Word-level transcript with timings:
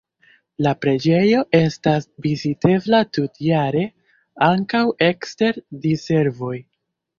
La 0.67 0.69
preĝejo 0.85 1.41
estas 1.57 2.07
vizitebla 2.27 3.03
tutjare, 3.19 3.85
ankaŭ 4.49 4.83
ekster 5.11 5.63
diservoj. 5.87 6.55